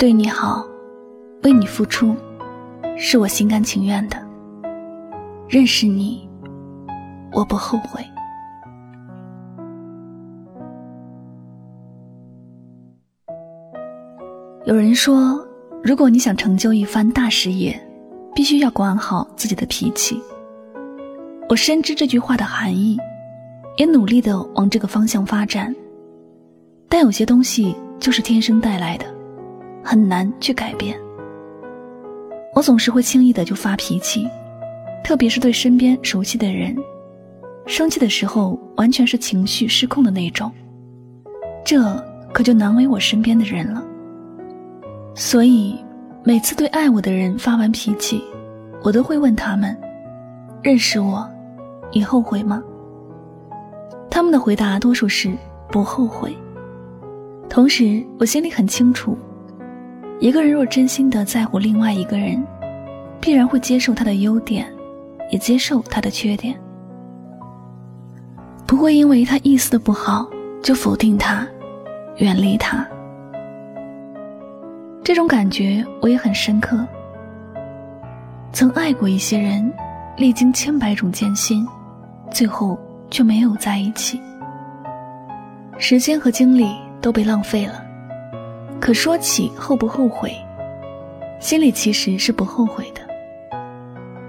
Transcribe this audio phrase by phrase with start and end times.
[0.00, 0.64] 对你好，
[1.42, 2.16] 为你付出，
[2.96, 4.16] 是我心甘情愿的。
[5.46, 6.26] 认识你，
[7.32, 8.02] 我不后悔。
[14.64, 15.46] 有人说，
[15.84, 17.78] 如果你想成就一番大事业，
[18.34, 20.18] 必须要管好自己的脾气。
[21.50, 22.96] 我深知这句话的含义，
[23.76, 25.76] 也努力的往这个方向发展。
[26.88, 29.04] 但有些东西就是天生带来的，
[29.82, 30.98] 很难去改变。
[32.54, 34.28] 我总是会轻易的就发脾气，
[35.04, 36.76] 特别是对身边熟悉的人，
[37.66, 40.50] 生气的时候完全是情绪失控的那种。
[41.64, 41.80] 这
[42.32, 43.84] 可就难为我身边的人了。
[45.14, 45.78] 所以，
[46.24, 48.22] 每次对爱我的人发完脾气，
[48.82, 49.76] 我都会问他们
[50.62, 51.28] ：“认识我，
[51.92, 52.62] 你后悔吗？”
[54.10, 55.32] 他们的回答多数是
[55.70, 56.36] 不后悔。
[57.48, 59.16] 同时，我心里很清楚，
[60.20, 62.46] 一个人若真心的在乎另外一个人，
[63.22, 64.70] 必然会接受他的优点，
[65.30, 66.54] 也接受他的缺点，
[68.66, 70.28] 不会因为他一丝的不好
[70.62, 71.48] 就否定他，
[72.18, 72.86] 远离他。
[75.02, 76.86] 这种感觉我也很深刻。
[78.52, 79.72] 曾爱过一些人，
[80.18, 81.66] 历经千百种艰辛，
[82.30, 82.78] 最后
[83.10, 84.20] 却没有在一起。
[85.78, 87.86] 时间和精力都被浪费了。
[88.80, 90.34] 可说起后不后悔，
[91.38, 93.02] 心里其实是不后悔的。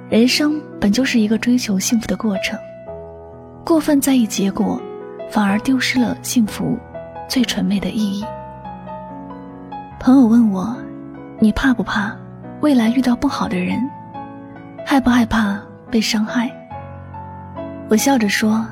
[0.10, 2.60] 人生本就是一个追求幸福的过程，
[3.66, 4.80] 过分在意结果，
[5.30, 6.78] 反而丢失了幸福
[7.30, 8.26] 最纯美的意义。
[10.00, 10.76] 朋友问我
[11.40, 12.14] ：“你怕不怕
[12.60, 13.80] 未来遇到不好的人？
[14.86, 15.58] 害不害怕
[15.90, 16.52] 被伤害？”
[17.88, 18.66] 我笑着说：“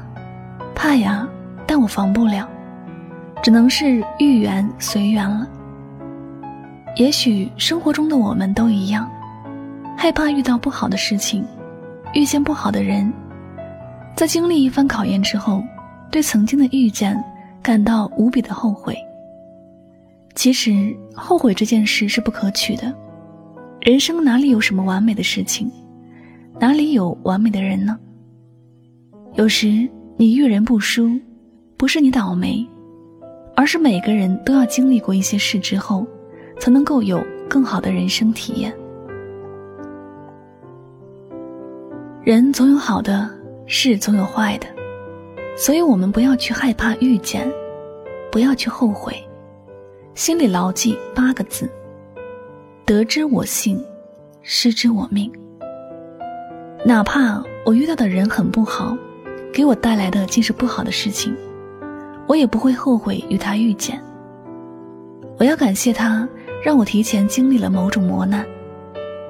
[0.76, 1.26] 怕呀，
[1.66, 2.46] 但我防不了，
[3.42, 5.48] 只能是遇缘随缘了。
[6.96, 9.10] 也许生活中的我们都一样，
[9.96, 11.46] 害怕遇到不好的事情，
[12.14, 13.12] 遇见不好的人，
[14.16, 15.64] 在经历一番考验之后，
[16.12, 17.22] 对曾经的遇见
[17.62, 18.98] 感到无比的后悔。”
[20.36, 22.94] 其实后悔这件事是不可取的，
[23.82, 25.70] 人生哪里有什么完美的事情，
[26.60, 27.98] 哪里有完美的人呢？
[29.36, 31.10] 有时你遇人不淑，
[31.78, 32.66] 不是你倒霉，
[33.56, 36.06] 而是每个人都要经历过一些事之后，
[36.60, 38.74] 才能够有更好的人生体验。
[42.24, 43.30] 人总有好的，
[43.66, 44.68] 事总有坏的，
[45.58, 47.50] 所以我们不要去害怕遇见，
[48.32, 49.16] 不要去后悔。
[50.14, 51.68] 心里牢记八个字：
[52.86, 53.84] 得之我幸，
[54.42, 55.32] 失之我命。
[56.86, 58.96] 哪怕我遇到的人很不好，
[59.52, 61.36] 给我带来的尽是不好的事情，
[62.28, 64.00] 我也不会后悔与他遇见。
[65.38, 66.28] 我要感谢他，
[66.64, 68.46] 让我提前经历了某种磨难，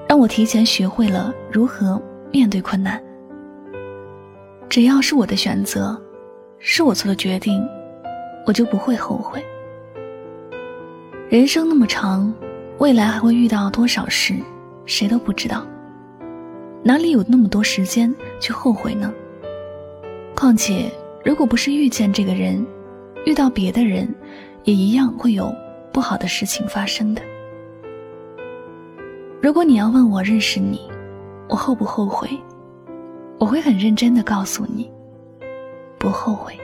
[0.07, 2.01] 让我提前学会了如何
[2.31, 3.01] 面对困难。
[4.67, 6.00] 只要是我的选择，
[6.57, 7.63] 是我做的决定，
[8.45, 9.44] 我就不会后悔。
[11.29, 12.34] 人生那么长，
[12.79, 14.34] 未来还会遇到多少事，
[14.85, 15.66] 谁都不知道。
[16.81, 19.13] 哪里有那么多时间去后悔呢？
[20.35, 20.89] 况且，
[21.23, 22.66] 如果不是遇见这个人，
[23.25, 24.07] 遇到别的人，
[24.63, 25.53] 也一样会有
[25.99, 27.21] 不好的事情发生的。
[29.41, 30.79] 如果你要问我认识你，
[31.49, 32.29] 我后不后悔？
[33.37, 34.89] 我会很认真的告诉你，
[35.97, 36.57] 不后悔。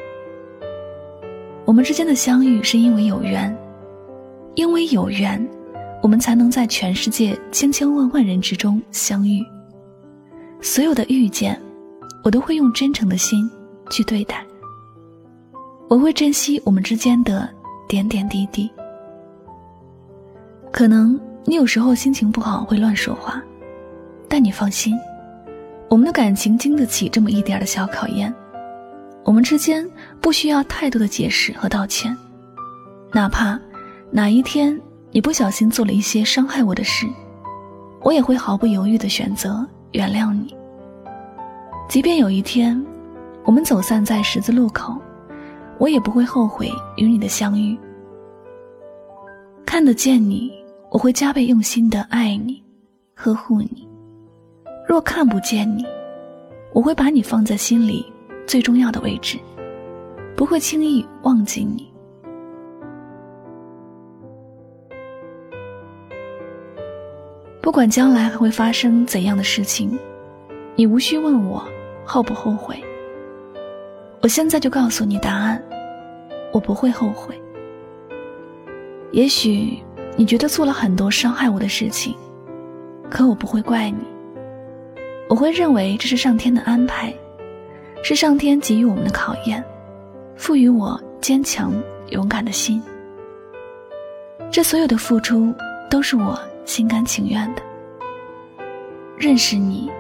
[1.66, 3.54] 我们之间的相遇是因为有缘。
[4.56, 5.46] 因为有缘，
[6.02, 9.44] 我们才能在全世界千千万万人之中相遇。
[10.62, 11.62] 所有的遇见，
[12.24, 13.52] 我都会用真诚的心
[13.90, 14.46] 去对待。
[15.90, 17.50] 我会珍惜我们之间的
[17.86, 18.72] 点点滴滴。
[20.76, 23.42] 可能你有时候心情不好会乱说话，
[24.28, 24.94] 但你放心，
[25.90, 28.34] 我们的感情经得起这么一点的小考验。
[29.24, 29.90] 我们之间
[30.20, 32.14] 不需要太多的解释和道歉，
[33.14, 33.58] 哪怕。
[34.12, 34.78] 哪一天
[35.12, 37.08] 你不小心做了一些伤害我的事，
[38.02, 40.54] 我也会毫不犹豫的选择原谅你。
[41.88, 42.86] 即便有一天
[43.46, 44.94] 我们走散在十字路口，
[45.78, 47.78] 我也不会后悔与你的相遇。
[49.66, 50.54] 看得见你，
[50.96, 52.64] 我会加倍用心的爱你，
[53.16, 53.86] 呵护你；
[54.88, 55.86] 若看不见你，
[56.72, 58.06] 我会把你放在心里
[58.48, 59.38] 最重要的位置，
[60.38, 61.92] 不会轻易忘记你。
[67.62, 70.00] 不管将来还会发生怎样的事情，
[70.78, 71.62] 你无需问我
[72.06, 72.82] 后不后悔。
[74.22, 75.62] 我现在就告诉你答案，
[76.54, 77.38] 我不会后悔。
[79.12, 79.78] 也许
[80.16, 82.16] 你觉得做了很多伤害我的事情，
[83.10, 83.98] 可我不会怪你。
[85.28, 87.14] 我会认为这是上天的安排，
[88.04, 89.64] 是上天给予我们的考验，
[90.36, 91.74] 赋予我坚强
[92.10, 92.82] 勇敢的心。
[94.52, 95.54] 这所有的付出
[95.90, 97.62] 都是我心甘情愿的。
[99.18, 99.92] 认识你，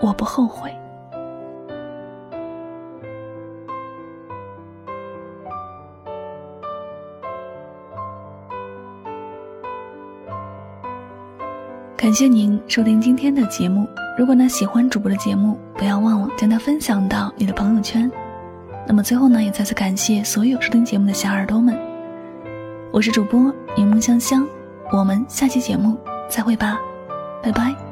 [0.00, 0.74] 我不后悔。
[11.98, 13.84] 感谢您收听今天的节目。
[14.16, 18.08] 如果呢喜欢主播的节目，不要忘了将它分享到你的朋友圈。
[18.86, 21.76] 那么最后呢，也再次感谢所有收听节目的小耳朵们。
[22.92, 24.46] 我是主播柠檬香香，
[24.92, 25.98] 我们下期节目
[26.30, 26.78] 再会吧，
[27.42, 27.87] 拜拜。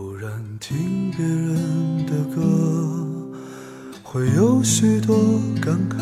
[0.00, 3.06] 偶然听别人的歌，
[4.02, 5.14] 会有许多
[5.60, 5.98] 感慨，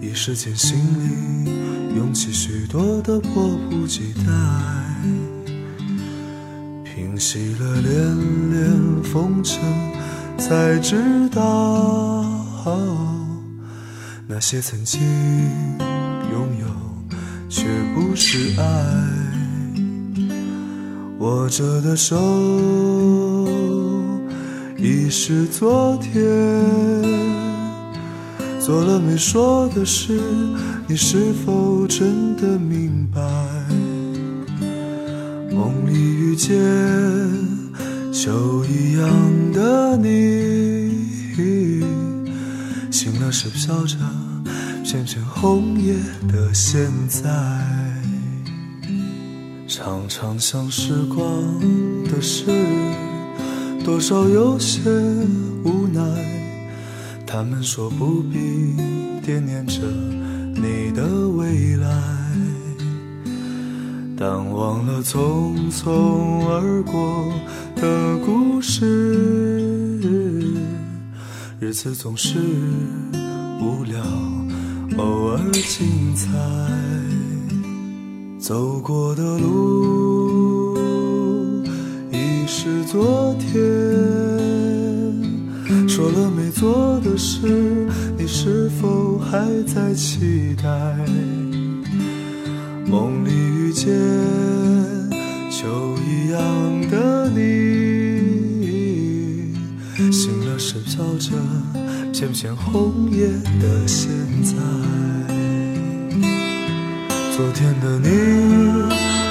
[0.00, 1.50] 一时间心里
[1.96, 4.22] 涌起许多的迫不及待。
[6.84, 9.60] 平息了连连风尘，
[10.38, 12.24] 才知道
[14.28, 15.00] 那些曾经
[16.30, 16.68] 拥有，
[17.48, 19.27] 却不是爱。
[21.18, 22.16] 握着的手
[24.76, 26.22] 已是昨天，
[28.60, 30.20] 做了没说的事，
[30.86, 33.20] 你是否真的明白？
[35.50, 36.54] 梦里遇见
[38.12, 39.10] 秋一样
[39.52, 41.82] 的你，
[42.92, 43.96] 醒了时飘着
[44.84, 45.94] 片片红叶
[46.28, 47.97] 的现在。
[49.80, 51.24] 常常想时光
[52.10, 52.50] 的事，
[53.84, 54.80] 多少有些
[55.62, 56.02] 无奈。
[57.24, 58.74] 他们说不必
[59.22, 59.78] 惦念着
[60.56, 61.88] 你的未来，
[64.16, 67.32] 但忘了匆匆而过
[67.76, 68.84] 的故事。
[71.60, 72.36] 日子总是
[73.60, 74.02] 无聊，
[74.96, 76.28] 偶尔精彩。
[78.48, 80.74] 走过的路
[82.10, 83.60] 已是昨天，
[85.86, 87.46] 说了没做的事，
[88.16, 90.66] 你是否还在期待？
[92.86, 93.86] 梦里遇见
[95.50, 96.40] 秋一样
[96.90, 97.42] 的你，
[100.10, 101.32] 醒了时飘着
[102.14, 103.28] 片片红叶
[103.60, 104.08] 的现
[104.42, 104.56] 在。
[107.38, 108.08] 昨天的你，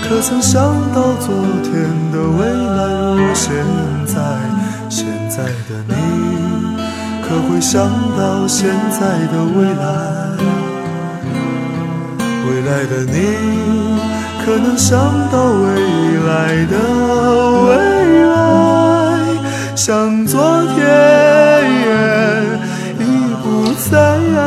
[0.08, 0.64] 可曾想
[0.96, 1.74] 到昨天
[2.10, 2.80] 的未来
[3.18, 3.54] 如现
[4.06, 4.16] 在？
[4.88, 5.94] 现在的你，
[7.22, 7.84] 可会想
[8.18, 9.84] 到现在的未来？
[12.46, 14.00] 未来的你，
[14.46, 14.98] 可能想
[15.30, 15.68] 到未
[16.30, 16.80] 来的
[17.66, 17.76] 未
[18.24, 19.36] 来？
[19.76, 20.80] 像昨天
[23.02, 23.04] 已
[23.44, 23.46] 不
[23.92, 24.47] 在。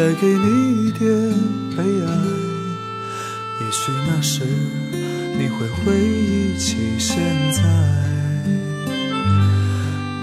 [0.00, 1.06] 带给你一点
[1.76, 2.08] 悲哀。
[3.60, 4.44] 也许那时，
[5.38, 7.12] 你会回忆起现
[7.52, 7.60] 在。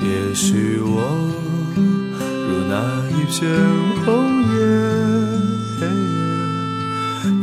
[0.01, 0.97] 也许我
[2.49, 2.73] 如那
[3.11, 3.37] 一片
[4.03, 4.07] 红
[4.55, 4.59] 叶，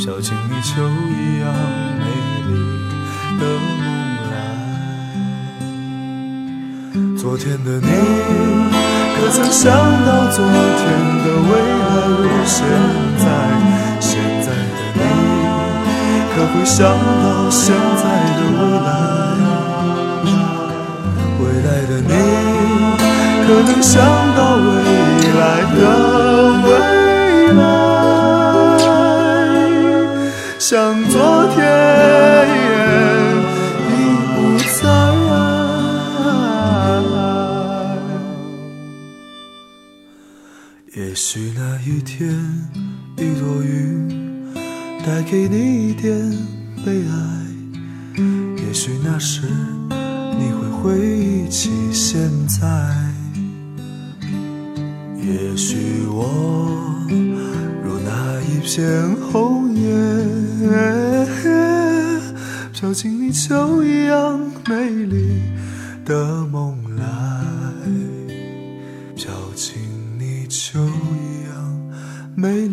[0.00, 1.44] 飘进你秋一样
[2.00, 2.02] 美
[2.48, 2.50] 丽
[3.38, 3.78] 的梦
[4.32, 4.34] 来。
[7.16, 7.86] 昨天的你，
[9.14, 9.70] 可曾想
[10.04, 10.84] 到昨天
[11.22, 11.73] 的未来
[12.44, 12.66] 现
[13.18, 13.24] 在？
[14.00, 15.00] 现在的你，
[16.34, 16.78] 可会想
[17.22, 18.02] 到现在
[18.36, 18.88] 的未来？
[21.40, 22.12] 未来的你，
[23.46, 23.92] 可能想
[24.36, 24.62] 到未
[25.40, 25.42] 来
[25.74, 25.78] 的
[26.64, 26.66] 未
[27.54, 27.62] 来？
[30.58, 30.70] 想
[41.36, 42.30] 许那一天，
[43.16, 44.54] 一朵云
[45.04, 46.16] 带给你一点
[46.86, 47.12] 悲哀。
[48.64, 49.48] 也许那时，
[50.38, 52.64] 你会回忆起现在。
[55.16, 57.02] 也许我
[57.82, 59.90] 如那一片红叶，
[62.72, 64.38] 飘进你秋一样
[64.68, 65.42] 美丽
[66.04, 66.46] 的
[72.44, 72.68] 没